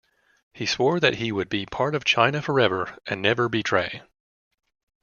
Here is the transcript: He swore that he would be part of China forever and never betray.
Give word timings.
He 0.51 0.65
swore 0.65 0.99
that 0.99 1.17
he 1.17 1.31
would 1.31 1.47
be 1.47 1.67
part 1.67 1.93
of 1.93 2.05
China 2.05 2.41
forever 2.41 2.97
and 3.05 3.21
never 3.21 3.47
betray. 3.47 4.01